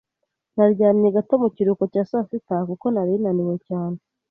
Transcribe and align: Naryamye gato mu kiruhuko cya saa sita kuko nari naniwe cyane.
Naryamye 0.55 1.07
gato 1.15 1.33
mu 1.41 1.49
kiruhuko 1.55 1.83
cya 1.93 2.03
saa 2.09 2.25
sita 2.29 2.55
kuko 2.69 2.85
nari 2.93 3.13
naniwe 3.23 3.55
cyane. 3.67 3.97